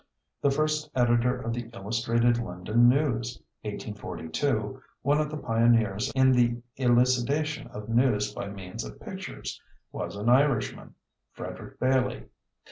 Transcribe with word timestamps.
The 0.41 0.49
first 0.49 0.89
editor 0.95 1.39
of 1.39 1.53
the 1.53 1.69
Illustrated 1.75 2.39
London 2.39 2.89
News 2.89 3.39
(1842) 3.61 4.81
one 5.03 5.21
of 5.21 5.29
the 5.29 5.37
pioneers 5.37 6.11
in 6.15 6.31
the 6.31 6.59
elucidation 6.75 7.67
of 7.67 7.87
news 7.87 8.33
by 8.33 8.47
means 8.49 8.83
of 8.83 8.99
pictures 8.99 9.61
was 9.91 10.15
an 10.15 10.27
Irishman, 10.27 10.95
Frederick 11.33 11.79
Bayley. 11.79 12.23